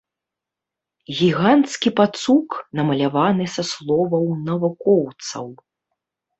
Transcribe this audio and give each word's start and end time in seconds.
Гіганцкі 1.17 1.89
пацук, 1.99 2.49
намаляваны 2.81 3.45
са 3.59 3.63
словаў 3.75 4.25
навукоўцаў. 4.51 5.47